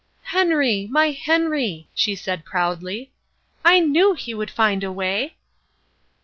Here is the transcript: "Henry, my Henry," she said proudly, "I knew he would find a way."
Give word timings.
"Henry, 0.33 0.87
my 0.89 1.11
Henry," 1.11 1.87
she 1.93 2.15
said 2.15 2.43
proudly, 2.43 3.11
"I 3.63 3.79
knew 3.79 4.15
he 4.15 4.33
would 4.33 4.49
find 4.49 4.83
a 4.83 4.91
way." 4.91 5.35